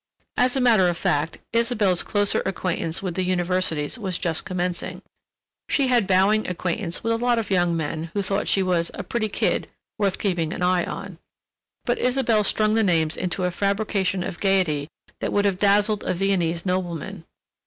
As 0.35 0.55
a 0.55 0.61
matter 0.61 0.87
of 0.87 0.97
fact, 0.97 1.37
Isabelle's 1.53 2.01
closer 2.01 2.41
acquaintance 2.43 3.03
with 3.03 3.13
the 3.13 3.21
universities 3.21 3.99
was 3.99 4.17
just 4.17 4.45
commencing. 4.45 5.03
She 5.69 5.89
had 5.89 6.07
bowing 6.07 6.47
acquaintance 6.47 7.03
with 7.03 7.13
a 7.13 7.17
lot 7.17 7.37
of 7.37 7.51
young 7.51 7.77
men 7.77 8.05
who 8.15 8.23
thought 8.23 8.47
she 8.47 8.63
was 8.63 8.89
a 8.95 9.03
"pretty 9.03 9.29
kid—worth 9.29 10.17
keeping 10.17 10.53
an 10.53 10.63
eye 10.63 10.85
on." 10.85 11.19
But 11.85 11.99
Isabelle 11.99 12.43
strung 12.43 12.73
the 12.73 12.81
names 12.81 13.15
into 13.15 13.43
a 13.43 13.51
fabrication 13.51 14.23
of 14.23 14.39
gayety 14.39 14.89
that 15.19 15.31
would 15.31 15.45
have 15.45 15.59
dazzled 15.59 16.03
a 16.03 16.15
Viennese 16.15 16.65
nobleman. 16.65 17.23